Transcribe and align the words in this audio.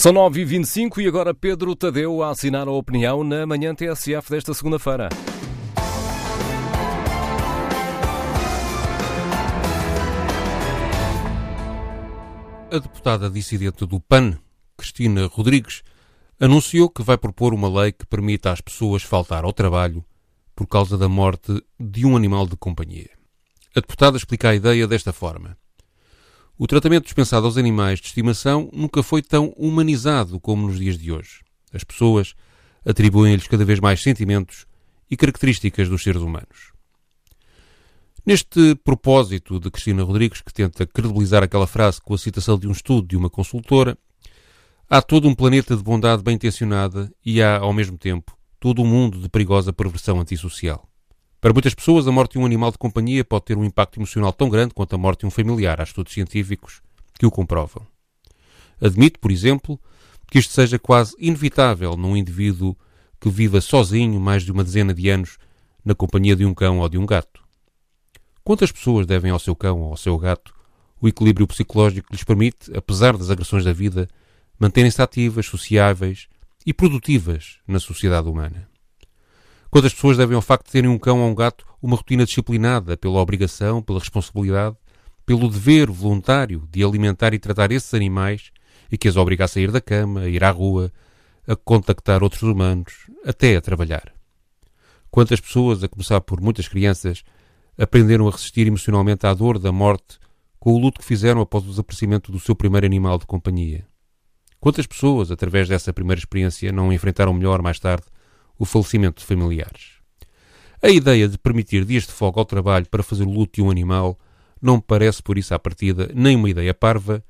São 0.00 0.14
9h25 0.14 0.96
e 1.02 1.06
agora 1.06 1.34
Pedro 1.34 1.76
Tadeu 1.76 2.22
a 2.22 2.30
assinar 2.30 2.66
a 2.66 2.70
opinião 2.70 3.22
na 3.22 3.46
manhã 3.46 3.74
TSF 3.74 4.30
desta 4.30 4.54
segunda-feira. 4.54 5.10
A 12.72 12.78
deputada 12.78 13.28
dissidente 13.28 13.84
do 13.84 14.00
PAN, 14.00 14.38
Cristina 14.74 15.26
Rodrigues, 15.26 15.82
anunciou 16.40 16.88
que 16.88 17.02
vai 17.02 17.18
propor 17.18 17.52
uma 17.52 17.68
lei 17.68 17.92
que 17.92 18.06
permita 18.06 18.52
às 18.52 18.62
pessoas 18.62 19.02
faltar 19.02 19.44
ao 19.44 19.52
trabalho 19.52 20.02
por 20.56 20.66
causa 20.66 20.96
da 20.96 21.10
morte 21.10 21.62
de 21.78 22.06
um 22.06 22.16
animal 22.16 22.46
de 22.46 22.56
companhia. 22.56 23.10
A 23.76 23.80
deputada 23.80 24.16
explica 24.16 24.48
a 24.48 24.54
ideia 24.54 24.86
desta 24.86 25.12
forma. 25.12 25.59
O 26.62 26.66
tratamento 26.66 27.04
dispensado 27.04 27.46
aos 27.46 27.56
animais 27.56 28.00
de 28.00 28.08
estimação 28.08 28.68
nunca 28.70 29.02
foi 29.02 29.22
tão 29.22 29.54
humanizado 29.56 30.38
como 30.38 30.66
nos 30.66 30.78
dias 30.78 30.98
de 30.98 31.10
hoje. 31.10 31.40
As 31.72 31.82
pessoas 31.82 32.34
atribuem-lhes 32.84 33.46
cada 33.46 33.64
vez 33.64 33.80
mais 33.80 34.02
sentimentos 34.02 34.66
e 35.10 35.16
características 35.16 35.88
dos 35.88 36.02
seres 36.02 36.20
humanos. 36.20 36.74
Neste 38.26 38.74
propósito 38.84 39.58
de 39.58 39.70
Cristina 39.70 40.02
Rodrigues, 40.02 40.42
que 40.42 40.52
tenta 40.52 40.86
credibilizar 40.86 41.42
aquela 41.42 41.66
frase 41.66 41.98
com 41.98 42.12
a 42.12 42.18
citação 42.18 42.58
de 42.58 42.68
um 42.68 42.72
estudo 42.72 43.08
de 43.08 43.16
uma 43.16 43.30
consultora, 43.30 43.96
há 44.86 45.00
todo 45.00 45.26
um 45.26 45.34
planeta 45.34 45.74
de 45.74 45.82
bondade 45.82 46.22
bem 46.22 46.34
intencionada 46.34 47.10
e 47.24 47.40
há, 47.40 47.56
ao 47.56 47.72
mesmo 47.72 47.96
tempo, 47.96 48.36
todo 48.60 48.82
um 48.82 48.86
mundo 48.86 49.18
de 49.18 49.30
perigosa 49.30 49.72
perversão 49.72 50.20
antissocial. 50.20 50.89
Para 51.40 51.54
muitas 51.54 51.72
pessoas, 51.72 52.06
a 52.06 52.12
morte 52.12 52.32
de 52.32 52.38
um 52.38 52.44
animal 52.44 52.70
de 52.70 52.76
companhia 52.76 53.24
pode 53.24 53.46
ter 53.46 53.56
um 53.56 53.64
impacto 53.64 53.98
emocional 53.98 54.30
tão 54.30 54.50
grande 54.50 54.74
quanto 54.74 54.94
a 54.94 54.98
morte 54.98 55.20
de 55.20 55.26
um 55.26 55.30
familiar. 55.30 55.80
Há 55.80 55.84
estudos 55.84 56.12
científicos 56.12 56.82
que 57.18 57.24
o 57.24 57.30
comprovam. 57.30 57.86
Admito, 58.78 59.18
por 59.18 59.30
exemplo, 59.30 59.80
que 60.30 60.38
isto 60.38 60.52
seja 60.52 60.78
quase 60.78 61.16
inevitável 61.18 61.96
num 61.96 62.14
indivíduo 62.16 62.76
que 63.18 63.30
viva 63.30 63.60
sozinho 63.60 64.20
mais 64.20 64.42
de 64.42 64.52
uma 64.52 64.62
dezena 64.62 64.92
de 64.92 65.08
anos 65.08 65.38
na 65.82 65.94
companhia 65.94 66.36
de 66.36 66.44
um 66.44 66.52
cão 66.52 66.78
ou 66.78 66.88
de 66.88 66.98
um 66.98 67.06
gato. 67.06 67.42
Quantas 68.44 68.70
pessoas 68.70 69.06
devem 69.06 69.30
ao 69.30 69.38
seu 69.38 69.56
cão 69.56 69.80
ou 69.80 69.90
ao 69.90 69.96
seu 69.96 70.18
gato 70.18 70.54
o 71.00 71.08
equilíbrio 71.08 71.46
psicológico 71.46 72.08
que 72.08 72.14
lhes 72.14 72.24
permite, 72.24 72.70
apesar 72.76 73.16
das 73.16 73.30
agressões 73.30 73.64
da 73.64 73.72
vida, 73.72 74.06
manterem-se 74.58 75.00
ativas, 75.00 75.46
sociáveis 75.46 76.28
e 76.66 76.74
produtivas 76.74 77.58
na 77.66 77.80
sociedade 77.80 78.28
humana? 78.28 78.69
Quantas 79.70 79.94
pessoas 79.94 80.16
devem 80.16 80.34
ao 80.34 80.42
facto 80.42 80.66
de 80.66 80.72
terem 80.72 80.90
um 80.90 80.98
cão 80.98 81.20
ou 81.20 81.30
um 81.30 81.34
gato 81.34 81.64
uma 81.80 81.96
rotina 81.96 82.24
disciplinada 82.24 82.96
pela 82.96 83.20
obrigação, 83.20 83.80
pela 83.80 84.00
responsabilidade, 84.00 84.76
pelo 85.24 85.48
dever 85.48 85.88
voluntário 85.88 86.68
de 86.72 86.82
alimentar 86.82 87.32
e 87.32 87.38
tratar 87.38 87.70
esses 87.70 87.94
animais 87.94 88.50
e 88.90 88.98
que 88.98 89.06
as 89.06 89.16
obriga 89.16 89.44
a 89.44 89.48
sair 89.48 89.70
da 89.70 89.80
cama, 89.80 90.22
a 90.22 90.28
ir 90.28 90.42
à 90.42 90.50
rua, 90.50 90.92
a 91.46 91.54
contactar 91.54 92.20
outros 92.20 92.42
humanos, 92.42 93.08
até 93.24 93.54
a 93.54 93.60
trabalhar? 93.60 94.12
Quantas 95.08 95.38
pessoas, 95.38 95.84
a 95.84 95.88
começar 95.88 96.20
por 96.20 96.40
muitas 96.40 96.66
crianças, 96.66 97.22
aprenderam 97.78 98.26
a 98.26 98.32
resistir 98.32 98.66
emocionalmente 98.66 99.24
à 99.24 99.32
dor 99.32 99.56
da 99.56 99.70
morte 99.70 100.18
com 100.58 100.72
o 100.72 100.78
luto 100.78 100.98
que 101.00 101.06
fizeram 101.06 101.40
após 101.40 101.62
o 101.64 101.68
desaparecimento 101.68 102.32
do 102.32 102.40
seu 102.40 102.56
primeiro 102.56 102.86
animal 102.86 103.18
de 103.18 103.26
companhia. 103.26 103.86
Quantas 104.58 104.86
pessoas, 104.86 105.30
através 105.30 105.68
dessa 105.68 105.92
primeira 105.92 106.18
experiência, 106.18 106.72
não 106.72 106.92
enfrentaram 106.92 107.32
melhor 107.32 107.62
mais 107.62 107.78
tarde 107.78 108.09
o 108.60 108.66
falecimento 108.66 109.20
de 109.20 109.26
familiares? 109.26 109.94
A 110.82 110.90
ideia 110.90 111.26
de 111.26 111.38
permitir 111.38 111.84
dias 111.84 112.06
de 112.06 112.12
folga 112.12 112.40
ao 112.40 112.44
trabalho 112.44 112.86
para 112.90 113.02
fazer 113.02 113.24
luto 113.24 113.54
de 113.54 113.62
um 113.62 113.70
animal 113.70 114.18
não 114.60 114.78
parece, 114.78 115.22
por 115.22 115.38
isso, 115.38 115.54
à 115.54 115.58
partida, 115.58 116.10
nem 116.14 116.36
uma 116.36 116.50
ideia 116.50 116.74
parva, 116.74 117.24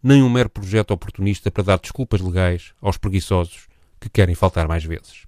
nem 0.00 0.22
um 0.22 0.30
mero 0.30 0.48
projeto 0.48 0.92
oportunista 0.92 1.50
para 1.50 1.64
dar 1.64 1.78
desculpas 1.80 2.20
legais 2.20 2.72
aos 2.80 2.96
preguiçosos 2.96 3.66
que 4.00 4.08
querem 4.08 4.36
faltar 4.36 4.68
mais 4.68 4.84
vezes. 4.84 5.24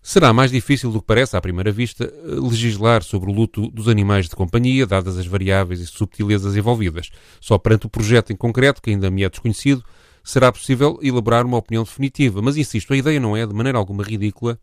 Será 0.00 0.32
mais 0.32 0.50
difícil 0.50 0.90
do 0.90 1.00
que 1.00 1.06
parece 1.06 1.36
à 1.36 1.40
primeira 1.40 1.72
vista 1.72 2.12
legislar 2.24 3.02
sobre 3.02 3.30
o 3.30 3.34
luto 3.34 3.70
dos 3.70 3.88
animais 3.88 4.28
de 4.28 4.36
companhia, 4.36 4.86
dadas 4.86 5.18
as 5.18 5.26
variáveis 5.26 5.80
e 5.80 5.86
subtilezas 5.86 6.56
envolvidas. 6.56 7.10
Só 7.40 7.56
perante 7.58 7.86
o 7.86 7.90
projeto 7.90 8.32
em 8.32 8.36
concreto, 8.36 8.82
que 8.82 8.90
ainda 8.90 9.10
me 9.10 9.24
é 9.24 9.30
desconhecido, 9.30 9.82
será 10.24 10.50
possível 10.50 10.98
elaborar 11.02 11.44
uma 11.44 11.58
opinião 11.58 11.84
definitiva. 11.84 12.40
Mas 12.40 12.56
insisto, 12.56 12.92
a 12.94 12.96
ideia 12.96 13.20
não 13.20 13.36
é 13.36 13.46
de 13.46 13.52
maneira 13.52 13.78
alguma 13.78 14.02
ridícula 14.02 14.58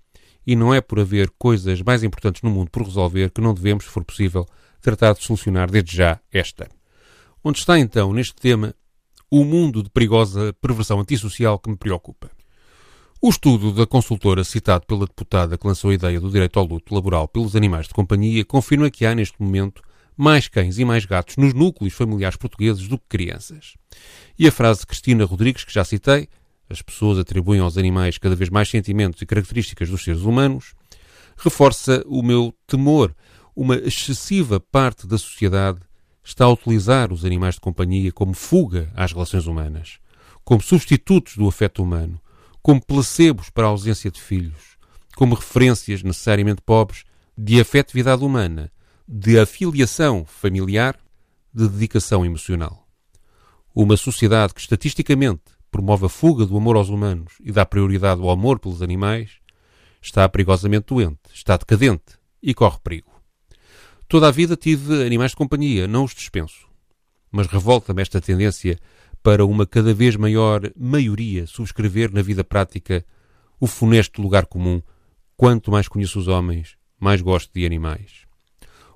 e 0.45 0.55
não 0.55 0.73
é 0.73 0.81
por 0.81 0.99
haver 0.99 1.29
coisas 1.37 1.81
mais 1.83 2.03
importantes 2.03 2.41
no 2.41 2.49
mundo 2.49 2.71
por 2.71 2.83
resolver 2.83 3.29
que 3.29 3.39
não 3.39 3.53
devemos, 3.53 3.85
se 3.85 3.91
for 3.91 4.03
possível, 4.03 4.45
tratar 4.81 5.13
de 5.13 5.23
solucionar 5.23 5.69
desde 5.69 5.95
já 5.95 6.19
esta. 6.33 6.67
Onde 7.43 7.59
está 7.59 7.77
então, 7.77 8.11
neste 8.11 8.35
tema, 8.35 8.73
o 9.29 9.45
mundo 9.45 9.83
de 9.83 9.89
perigosa 9.89 10.51
perversão 10.59 10.99
antissocial 10.99 11.59
que 11.59 11.69
me 11.69 11.77
preocupa? 11.77 12.29
O 13.21 13.29
estudo 13.29 13.71
da 13.71 13.85
consultora 13.85 14.43
citado 14.43 14.87
pela 14.87 15.05
deputada 15.05 15.55
que 15.55 15.67
lançou 15.67 15.91
a 15.91 15.93
ideia 15.93 16.19
do 16.19 16.31
direito 16.31 16.57
ao 16.57 16.65
luto 16.65 16.93
laboral 16.93 17.27
pelos 17.27 17.55
animais 17.55 17.87
de 17.87 17.93
companhia 17.93 18.43
confirma 18.43 18.89
que 18.89 19.05
há 19.05 19.13
neste 19.13 19.39
momento 19.39 19.83
mais 20.17 20.47
cães 20.47 20.77
e 20.77 20.85
mais 20.85 21.05
gatos 21.05 21.37
nos 21.37 21.53
núcleos 21.53 21.93
familiares 21.93 22.37
portugueses 22.37 22.87
do 22.87 22.97
que 22.97 23.05
crianças. 23.09 23.75
E 24.37 24.47
a 24.47 24.51
frase 24.51 24.81
de 24.81 24.87
Cristina 24.87 25.25
Rodrigues, 25.25 25.63
que 25.63 25.73
já 25.73 25.83
citei, 25.83 26.27
as 26.69 26.81
pessoas 26.81 27.19
atribuem 27.19 27.59
aos 27.59 27.77
animais 27.77 28.17
cada 28.17 28.35
vez 28.35 28.49
mais 28.49 28.69
sentimentos 28.69 29.21
e 29.21 29.25
características 29.25 29.89
dos 29.89 30.03
seres 30.03 30.21
humanos, 30.21 30.73
reforça 31.37 32.03
o 32.05 32.21
meu 32.23 32.53
temor. 32.65 33.15
Uma 33.55 33.75
excessiva 33.75 34.59
parte 34.59 35.05
da 35.05 35.17
sociedade 35.17 35.79
está 36.23 36.45
a 36.45 36.51
utilizar 36.51 37.11
os 37.11 37.25
animais 37.25 37.55
de 37.55 37.61
companhia 37.61 38.11
como 38.11 38.33
fuga 38.33 38.91
às 38.95 39.11
relações 39.11 39.47
humanas, 39.47 39.99
como 40.43 40.61
substitutos 40.61 41.35
do 41.35 41.47
afeto 41.47 41.83
humano, 41.83 42.19
como 42.61 42.83
placebos 42.83 43.49
para 43.49 43.65
a 43.65 43.69
ausência 43.69 44.11
de 44.11 44.21
filhos, 44.21 44.77
como 45.15 45.35
referências 45.35 46.03
necessariamente 46.03 46.61
pobres 46.61 47.03
de 47.37 47.59
afetividade 47.59 48.23
humana, 48.23 48.71
de 49.13 49.37
afiliação 49.37 50.23
familiar, 50.23 50.97
de 51.53 51.67
dedicação 51.67 52.25
emocional. 52.25 52.87
Uma 53.75 53.97
sociedade 53.97 54.53
que 54.53 54.61
estatisticamente 54.61 55.51
promove 55.69 56.05
a 56.05 56.09
fuga 56.09 56.45
do 56.45 56.55
amor 56.55 56.77
aos 56.77 56.87
humanos 56.87 57.33
e 57.43 57.51
dá 57.51 57.65
prioridade 57.65 58.21
ao 58.21 58.29
amor 58.29 58.57
pelos 58.57 58.81
animais 58.81 59.31
está 60.01 60.29
perigosamente 60.29 60.85
doente, 60.87 61.19
está 61.33 61.57
decadente 61.57 62.17
e 62.41 62.53
corre 62.53 62.79
perigo. 62.81 63.11
Toda 64.07 64.29
a 64.29 64.31
vida 64.31 64.55
tive 64.55 65.05
animais 65.05 65.31
de 65.31 65.37
companhia, 65.37 65.89
não 65.89 66.05
os 66.05 66.15
dispenso. 66.15 66.65
Mas 67.29 67.47
revolta-me 67.47 68.01
esta 68.01 68.21
tendência 68.21 68.79
para 69.21 69.45
uma 69.45 69.67
cada 69.67 69.93
vez 69.93 70.15
maior 70.15 70.61
maioria 70.73 71.45
subscrever 71.47 72.13
na 72.13 72.21
vida 72.21 72.45
prática 72.45 73.05
o 73.59 73.67
funesto 73.67 74.21
lugar 74.21 74.45
comum: 74.45 74.81
quanto 75.35 75.69
mais 75.69 75.89
conheço 75.89 76.17
os 76.17 76.29
homens, 76.29 76.77
mais 76.97 77.21
gosto 77.21 77.51
de 77.53 77.65
animais. 77.65 78.30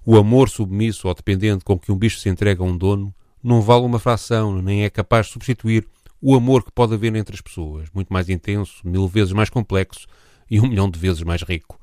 O 0.06 0.18
amor 0.18 0.50
submisso 0.50 1.08
ou 1.08 1.16
dependente 1.16 1.66
com 1.66 1.80
que 1.80 1.92
um 1.92 1.98
bicho 1.98 2.20
se 2.20 2.30
entrega 2.30 2.62
a 2.62 2.66
um 2.66 2.78
dono 2.78 3.14
não 3.44 3.60
vale 3.60 3.86
uma 3.86 3.98
fração, 3.98 4.62
nem 4.62 4.84
é 4.84 4.90
capaz 4.90 5.26
de 5.26 5.34
substituir 5.34 5.88
o 6.22 6.36
amor 6.36 6.64
que 6.64 6.72
pode 6.72 6.94
haver 6.94 7.16
entre 7.16 7.34
as 7.34 7.42
pessoas, 7.42 7.90
muito 7.92 8.14
mais 8.14 8.30
intenso, 8.30 8.82
mil 8.84 9.08
vezes 9.08 9.34
mais 9.34 9.50
complexo 9.50 10.06
e 10.50 10.60
um 10.60 10.68
milhão 10.68 10.90
de 10.90 11.00
vezes 11.00 11.24
mais 11.24 11.42
rico. 11.42 11.80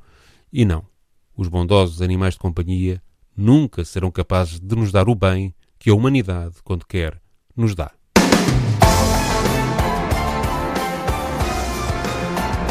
E 0.52 0.64
não, 0.64 0.84
os 1.36 1.48
bondosos 1.48 2.00
animais 2.00 2.34
de 2.34 2.40
companhia 2.40 3.02
nunca 3.36 3.84
serão 3.84 4.10
capazes 4.10 4.60
de 4.60 4.76
nos 4.76 4.92
dar 4.92 5.08
o 5.08 5.14
bem 5.16 5.52
que 5.76 5.90
a 5.90 5.94
humanidade, 5.94 6.56
quando 6.62 6.86
quer, 6.86 7.20
nos 7.56 7.74
dá. 7.74 7.90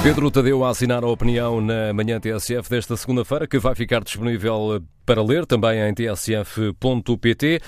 Pedro 0.04 0.32
Tadeu 0.32 0.66
a 0.66 0.70
assinar 0.70 1.04
a 1.04 1.08
opinião 1.08 1.62
na 1.62 1.94
manhã 1.94 2.20
TSF 2.20 2.68
desta 2.68 2.98
segunda-feira, 2.98 3.46
que 3.46 3.60
vai 3.60 3.76
ficar 3.76 4.04
disponível 4.04 4.82
para 5.06 5.22
ler 5.22 5.46
também 5.46 5.80
em 5.80 5.94
tsf.pt. 5.94 7.60